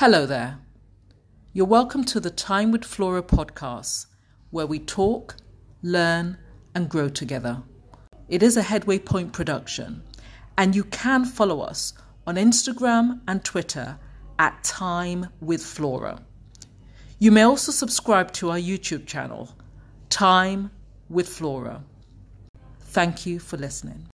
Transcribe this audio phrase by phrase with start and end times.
[0.00, 0.58] Hello there.
[1.52, 4.06] You're welcome to the Time with Flora podcast,
[4.48, 5.36] where we talk,
[5.82, 6.38] learn,
[6.74, 7.62] and grow together.
[8.26, 10.02] It is a Headway Point production,
[10.56, 11.92] and you can follow us
[12.26, 13.98] on Instagram and Twitter
[14.38, 16.22] at Time with Flora.
[17.18, 19.54] You may also subscribe to our YouTube channel,
[20.08, 20.70] Time
[21.10, 21.84] with Flora.
[22.80, 24.06] Thank you for listening.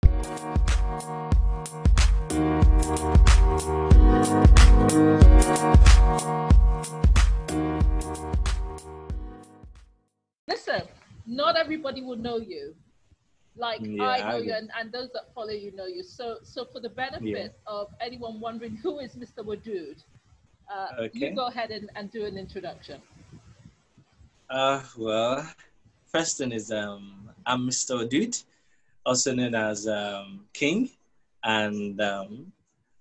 [10.48, 10.82] Listen,
[11.26, 12.74] not everybody will know you.
[13.56, 16.02] Like Yeah, I know I you, and, and those that follow you know you.
[16.02, 17.48] So, so for the benefit Yeah.
[17.66, 19.38] of anyone wondering who is Mr.
[19.42, 19.96] Wadood,
[20.70, 23.00] uh, you go ahead and, and do an introduction.
[24.50, 25.48] Uh, well,
[26.06, 28.04] first thing is um, I'm Mr.
[28.06, 28.44] Odud,
[29.06, 30.90] also known as um, King,
[31.46, 32.52] and um,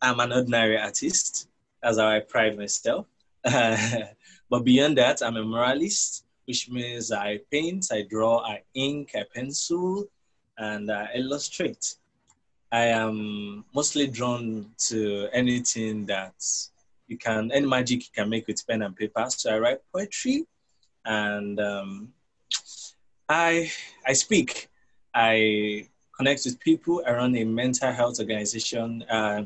[0.01, 1.49] I'm an ordinary artist.
[1.81, 3.07] That's how I pride myself.
[3.43, 9.23] but beyond that, I'm a muralist, which means I paint, I draw, I ink, I
[9.33, 10.05] pencil,
[10.57, 11.95] and I illustrate.
[12.71, 16.35] I am mostly drawn to anything that
[17.07, 19.25] you can, any magic you can make with pen and paper.
[19.29, 20.45] So I write poetry,
[21.03, 22.13] and um,
[23.27, 23.71] I
[24.05, 24.69] I speak.
[25.13, 25.87] I
[26.17, 27.01] connect with people.
[27.07, 29.43] around a mental health organization, uh,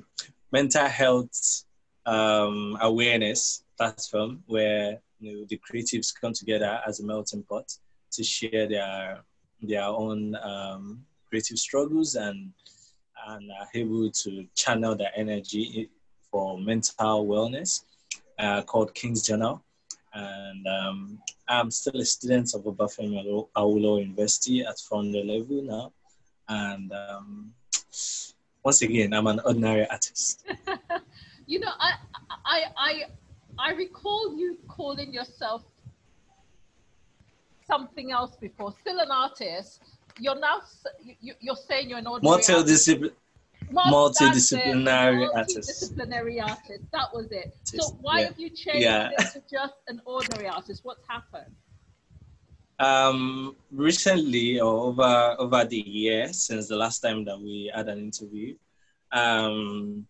[0.51, 1.63] mental health
[2.05, 7.71] um, awareness platform where you know, the creatives come together as a melting pot
[8.11, 9.21] to share their
[9.61, 12.51] their own um, creative struggles and
[13.27, 15.89] and are able to channel their energy
[16.31, 17.83] for mental wellness.
[18.37, 19.61] Uh, called King's Journal
[20.13, 25.91] and um, I'm still a student of Obafemi Awolowo University at founder level now.
[26.49, 27.53] And um,
[28.63, 30.45] once again, I'm an ordinary artist.
[31.49, 31.93] You know, I,
[32.45, 33.03] I, I,
[33.57, 35.63] I recall you calling yourself
[37.65, 38.71] something else before.
[38.81, 39.81] Still an artist.
[40.19, 40.61] You're now
[41.19, 42.87] you, you're saying you're an ordinary artist.
[42.87, 43.11] Multidisciplinary.
[43.71, 45.97] Multi- that's it, multidisciplinary artist.
[45.97, 46.83] Multidisciplinary artist.
[46.91, 47.57] That was it.
[47.63, 48.25] So why yeah.
[48.27, 49.09] have you changed Yeah.
[49.17, 50.81] it to just an ordinary artist?
[50.83, 51.55] What's happened?
[52.79, 57.99] Um, recently, or over over the year since the last time that we had an
[57.99, 58.55] interview,
[59.11, 60.07] um,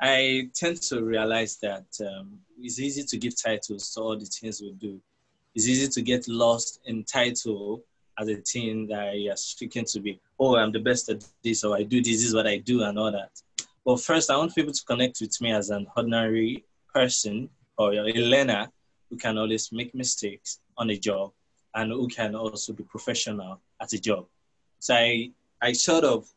[0.00, 4.60] I tend to realize that um, it's easy to give titles to all the things
[4.60, 5.00] we do.
[5.54, 7.82] It's easy to get lost in title
[8.18, 10.20] as a thing that you're speaking to be.
[10.38, 12.82] Oh, I'm the best at this, or I do this, this is what I do,
[12.82, 13.30] and all that.
[13.86, 16.64] But first, I want people to connect with me as an ordinary
[16.94, 17.48] person
[17.78, 18.68] or a learner
[19.08, 21.32] who can always make mistakes on a job
[21.74, 24.26] and who can also be professional at a job.
[24.78, 25.30] So I,
[25.62, 26.28] I sort of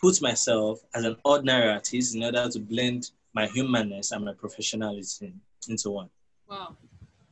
[0.00, 5.40] put myself as an ordinary artist in order to blend my humanness and my professionalism
[5.68, 6.08] into one.
[6.48, 6.76] Wow,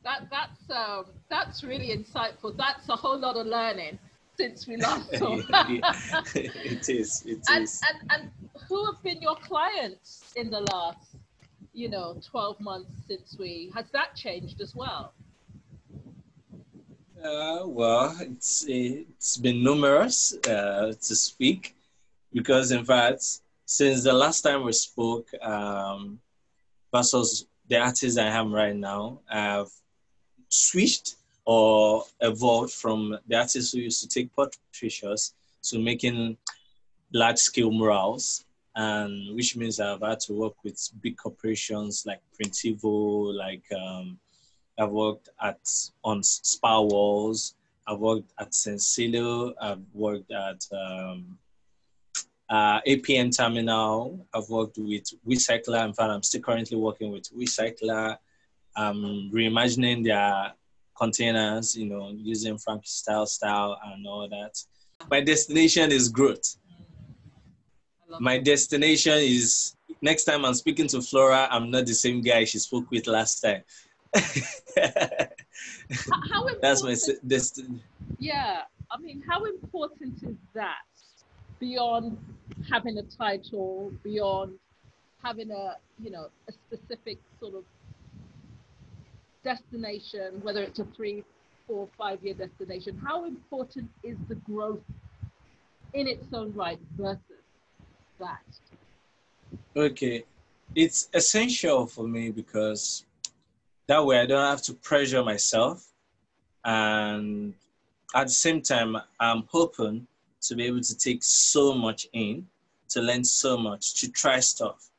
[0.03, 2.55] that that's um, that's really insightful.
[2.55, 3.99] That's a whole lot of learning
[4.37, 5.37] since we last saw.
[6.35, 7.23] it is.
[7.25, 7.81] It and, is.
[7.89, 8.31] and and
[8.67, 11.15] who have been your clients in the last,
[11.73, 15.13] you know, twelve months since we has that changed as well?
[17.23, 21.75] Uh, well, it's it's been numerous uh, to speak
[22.31, 26.19] because, in fact, since the last time we spoke, um,
[26.93, 29.71] versus the artist I am right now, I've
[30.47, 36.37] switched or evolved from the artist who used to take portrait shots to making
[37.11, 43.63] large-scale murals, and which means I've had to work with big corporations like Printivo, like.
[43.77, 44.19] Um,
[44.79, 45.59] I've worked at
[46.03, 47.55] on Spa Walls.
[47.87, 49.53] I've worked at Sensilo.
[49.61, 51.37] I've worked at um,
[52.49, 54.25] uh, APM Terminal.
[54.33, 55.85] I've worked with Recycler.
[55.85, 58.17] In fact, I'm still currently working with Recycler.
[58.75, 60.53] I'm reimagining their
[60.97, 64.63] containers, you know, using Frankie style style and all that.
[65.09, 66.57] My destination is growth.
[68.19, 72.59] My destination is next time I'm speaking to Flora, I'm not the same guy she
[72.59, 73.63] spoke with last time.
[74.15, 74.21] How,
[74.85, 76.57] how important?
[76.61, 77.81] That's my s- destiny.
[78.17, 78.61] Yeah,
[78.91, 80.75] I mean, how important is that
[81.59, 82.17] beyond
[82.71, 84.53] having a title, beyond
[85.23, 87.63] having a, you know, a specific sort of
[89.43, 91.23] destination, whether it's a three,
[91.67, 92.99] four, five year destination?
[93.05, 94.81] How important is the growth
[95.93, 97.21] in its own right versus
[98.19, 98.41] that?
[99.75, 100.23] Okay,
[100.75, 103.05] it's essential for me because
[103.89, 105.83] that way I don't have to pressure myself,
[106.63, 107.55] and
[108.13, 110.05] at the same time, I'm hoping
[110.41, 112.45] to be able to take so much in,
[112.89, 114.91] to learn so much, to try stuff.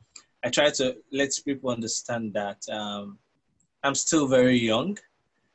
[0.44, 3.16] I try to let people understand that um,
[3.84, 4.98] I'm still very young,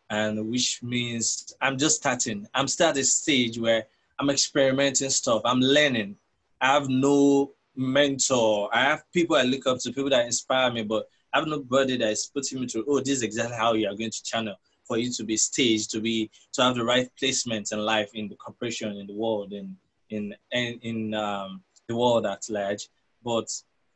[0.09, 2.47] and which means I'm just starting.
[2.53, 3.85] I'm still at a stage where
[4.17, 5.41] I'm experimenting stuff.
[5.43, 6.15] I'm learning.
[6.61, 8.69] I have no mentor.
[8.73, 12.11] I have people I look up to, people that inspire me, but have nobody that
[12.11, 14.55] is putting me through, oh, this is exactly how you are going to channel
[14.87, 18.29] for you to be staged, to be to have the right placement in life, in
[18.29, 19.75] the corporation, in the world, in
[20.09, 22.87] in in, um, the world at large.
[23.23, 23.47] But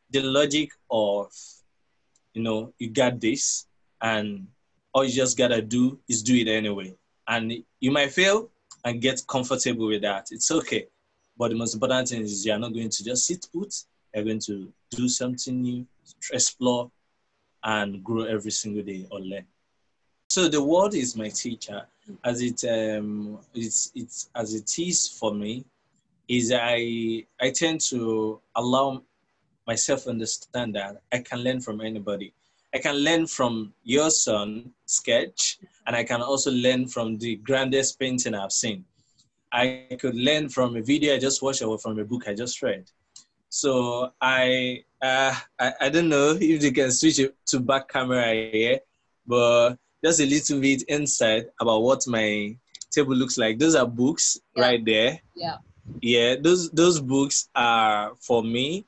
[0.09, 1.31] the logic of,
[2.33, 3.67] you know, you got this,
[4.01, 4.47] and
[4.93, 6.95] all you just gotta do is do it anyway.
[7.27, 8.49] And you might fail
[8.83, 10.27] and get comfortable with that.
[10.31, 10.87] It's okay.
[11.37, 13.73] But the most important thing is you're not going to just sit put.
[14.13, 15.85] You're going to do something new,
[16.33, 16.91] explore,
[17.63, 19.45] and grow every single day or learn.
[20.29, 21.85] So the world is my teacher,
[22.23, 25.65] as it um, it's it's as it is for me.
[26.27, 29.01] Is I I tend to allow
[29.65, 32.33] myself understand that I can learn from anybody.
[32.73, 35.57] I can learn from your son sketch,
[35.87, 38.85] and I can also learn from the grandest painting I've seen.
[39.51, 42.61] I could learn from a video I just watched or from a book I just
[42.61, 42.85] read.
[43.49, 48.33] So I, uh, I, I don't know if you can switch it to back camera
[48.33, 48.79] here,
[49.25, 52.55] but just a little bit insight about what my
[52.91, 53.59] table looks like.
[53.59, 54.61] Those are books yeah.
[54.61, 55.19] right there.
[55.35, 55.57] Yeah.
[56.01, 58.85] Yeah, those those books are for me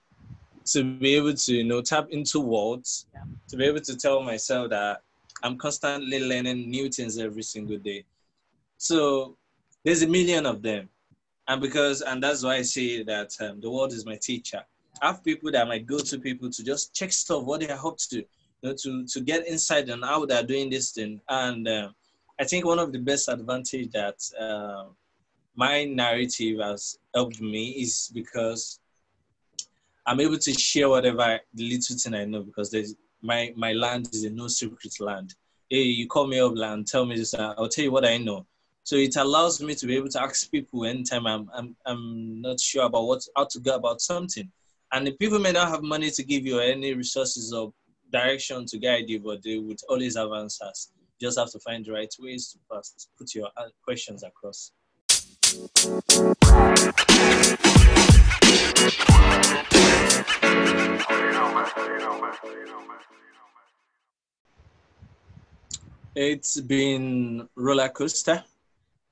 [0.65, 3.23] to be able to you know tap into words, yeah.
[3.47, 5.01] to be able to tell myself that
[5.43, 8.05] I'm constantly learning new things every single day.
[8.77, 9.35] So
[9.83, 10.89] there's a million of them.
[11.47, 14.63] And because, and that's why I say that um, the world is my teacher.
[15.01, 17.85] I have people that might go to people to just check stuff, what they are
[17.85, 18.25] up to, you
[18.63, 21.19] know, to, to get insight on how they're doing this thing.
[21.27, 21.89] And uh,
[22.39, 24.85] I think one of the best advantage that uh,
[25.55, 28.79] my narrative has helped me is because
[30.05, 34.09] I'm able to share whatever the little thing I know because there's my my land
[34.13, 35.35] is a no secret land.
[35.69, 38.45] Hey, you call me up and tell me this, I'll tell you what I know.
[38.83, 42.59] So it allows me to be able to ask people anytime I'm, I'm, I'm not
[42.59, 44.51] sure about what, how to go about something.
[44.91, 47.73] And the people may not have money to give you any resources or
[48.11, 50.91] direction to guide you, but they would always have answers.
[51.19, 52.81] You just have to find the right ways to
[53.17, 54.71] put your uh, questions across.
[66.13, 68.43] It's been roller coaster.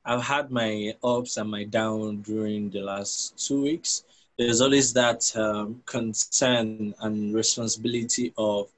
[0.05, 4.03] I've had my ups and my down during the last two weeks.
[4.37, 8.69] There's always that um, concern and responsibility of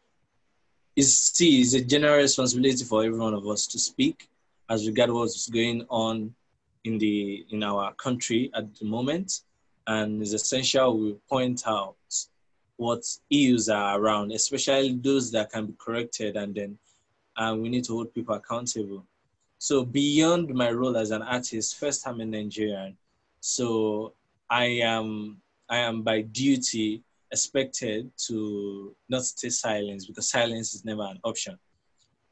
[0.96, 4.28] is see is a general responsibility for every one of us to speak
[4.70, 6.34] as regard what's going on
[6.84, 9.42] in the in our country at the moment,
[9.88, 11.96] and it's essential we point out
[12.78, 16.78] what issues are around, especially those that can be corrected, and then
[17.38, 19.06] uh, we need to hold people accountable.
[19.62, 22.98] So beyond my role as an artist, first I'm a Nigerian,
[23.42, 24.16] so
[24.50, 31.04] I am I am by duty expected to not stay silent because silence is never
[31.04, 31.60] an option.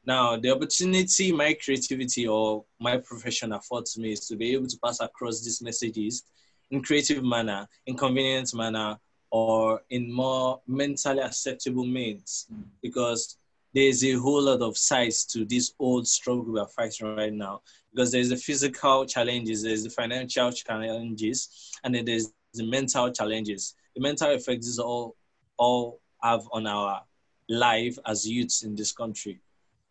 [0.04, 4.78] Now, the opportunity my creativity or my profession affords me is to be able to
[4.84, 6.24] pass across these messages
[6.72, 8.98] in creative manner, in convenient manner,
[9.30, 12.64] or in more mentally acceptable means, mm.
[12.82, 13.36] because
[13.74, 17.60] there's a whole lot of sides to this old struggle we are fighting right now
[17.92, 23.74] because there's the physical challenges, there's the financial challenges, and then there's the mental challenges.
[23.94, 25.16] The mental effects is all
[25.56, 27.02] all have on our
[27.48, 29.40] life as youths in this country.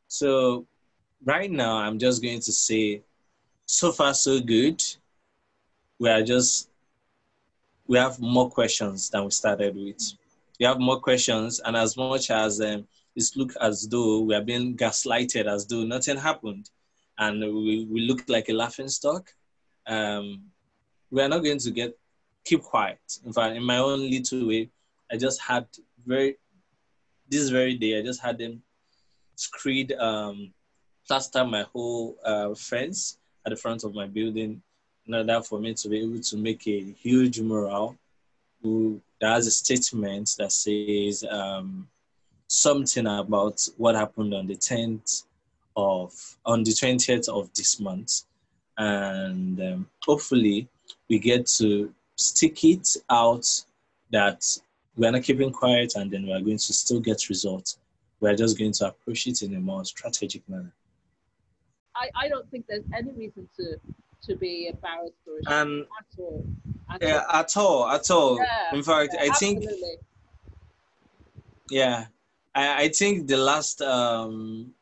[0.08, 0.66] So
[1.24, 3.04] right now I'm just going to say
[3.66, 4.84] so far so good.
[6.00, 6.70] We are just
[7.88, 10.14] we have more questions than we started with.
[10.60, 14.42] We have more questions, and as much as um, it look as though we are
[14.42, 16.70] being gaslighted, as though nothing happened,
[17.18, 19.34] and we, we look like a laughing stock.
[19.88, 20.44] Um,
[21.12, 21.98] we are not going to get
[22.46, 23.00] keep quiet.
[23.26, 24.70] In fact, in my own little way,
[25.12, 25.68] I just had
[26.06, 26.38] very
[27.30, 28.62] this very day, I just had them
[29.36, 30.52] screed um,
[31.08, 34.62] plaster my whole uh, fence at the front of my building
[35.06, 37.98] in order for me to be able to make a huge mural
[38.62, 41.88] that has a statement that says um,
[42.50, 45.24] something about what happened on the 10th
[45.78, 46.12] of
[46.46, 48.24] on the 20th of this month.
[48.78, 50.68] And um, hopefully
[51.10, 53.48] we get to stick it out
[54.12, 54.44] that
[54.98, 57.78] we're not keeping quiet and then we're going to still get results.
[58.20, 60.74] We're just going to approach it in a more strategic manner.
[61.96, 63.78] I, I don't think there's any reason to
[64.22, 66.46] to be embarrassed or um, at all.
[66.90, 67.40] At yeah all.
[67.40, 68.38] at all at all.
[68.38, 69.66] Yeah, in fact yeah, i think
[71.70, 72.06] Yeah,
[72.60, 74.74] I, I think the last um,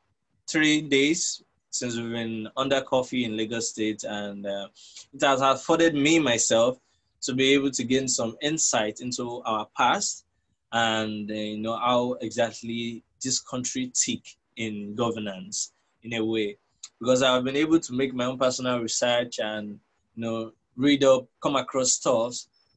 [0.49, 4.67] three days since we've been under coffee in Lagos State, and uh,
[5.13, 6.79] it has afforded me myself
[7.21, 10.25] to be able to gain some insight into our past
[10.71, 14.23] and uh, you know how exactly this country tick
[14.55, 16.57] in governance in a way.
[16.99, 19.79] Because I've been able to make my own personal research and
[20.15, 22.33] you know read up, come across stuff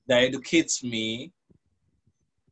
[0.08, 1.32] that educates me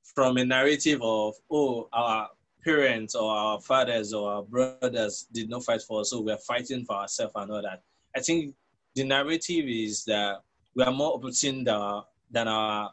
[0.03, 2.31] from a narrative of oh our
[2.65, 6.85] parents or our fathers or our brothers did not fight for us, so we're fighting
[6.85, 7.83] for ourselves and all that.
[8.17, 8.55] I think
[8.95, 10.43] the narrative is that
[10.75, 12.91] we are more opportune than, than our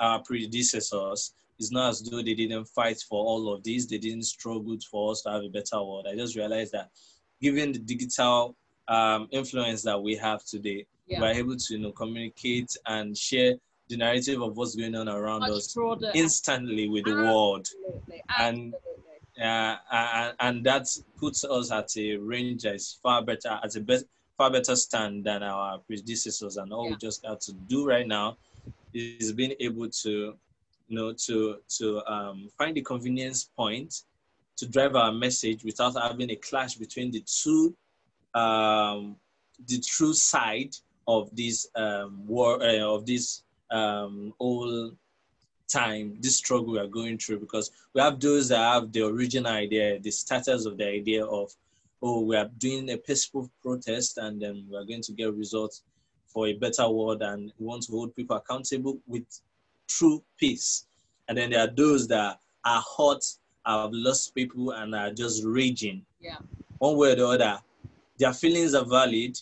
[0.00, 1.32] our predecessors.
[1.58, 5.10] It's not as though they didn't fight for all of this, they didn't struggle for
[5.10, 6.06] us to have a better world.
[6.08, 6.90] I just realized that
[7.40, 11.20] given the digital um, influence that we have today, yeah.
[11.20, 13.54] we're able to you know communicate and share
[13.88, 16.10] the narrative of what's going on around Much us broader.
[16.14, 17.66] instantly with the world.
[18.38, 18.74] And
[19.40, 23.80] uh, and, and that puts us at a range that is far better, at a
[23.80, 24.02] be-
[24.36, 26.56] far better stand than our predecessors.
[26.56, 26.90] And all yeah.
[26.90, 28.36] we just have to do right now
[28.92, 30.10] is being able to,
[30.88, 34.02] you know, to to um, find the convenience point
[34.56, 37.76] to drive our message without having a clash between the two,
[38.34, 39.14] um,
[39.68, 40.74] the true side
[41.06, 44.92] of this um, war uh, of this um, whole
[45.68, 49.52] time, this struggle we are going through, because we have those that have the original
[49.52, 51.52] idea, the starters of the idea of,
[52.02, 55.82] oh, we are doing a peaceful protest and then we are going to get results
[56.26, 59.24] for a better world and we want to hold people accountable with
[59.88, 60.86] true peace.
[61.28, 63.22] And then there are those that are hot,
[63.66, 66.04] have lost people and are just raging.
[66.20, 66.36] Yeah.
[66.78, 67.58] One way or the other,
[68.18, 69.38] their feelings are valid,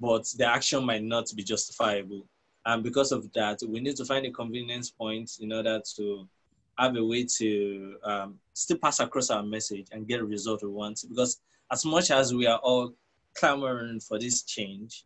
[0.00, 2.26] but their action might not be justifiable.
[2.66, 6.28] And because of that, we need to find a convenience point in order to
[6.76, 10.68] have a way to um, still pass across our message and get a result we
[10.68, 11.04] want.
[11.08, 12.92] Because as much as we are all
[13.34, 15.04] clamoring for this change,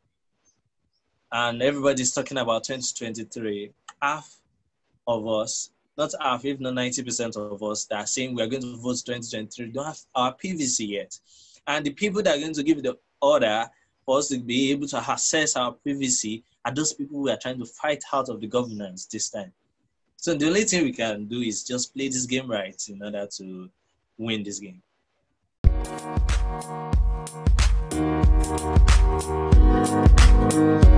[1.32, 4.34] and everybody's talking about 2023, half
[5.06, 8.62] of us, not half, if not 90% of us that are saying we are going
[8.62, 11.16] to vote 2023 don't have our PVC yet.
[11.66, 13.68] And the people that are going to give the order
[14.10, 17.66] us to be able to assess our privacy at those people we are trying to
[17.66, 19.52] fight out of the governance this time.
[20.16, 23.26] So the only thing we can do is just play this game right in order
[23.38, 23.70] to
[24.18, 24.82] win this game.
[30.50, 30.94] Thank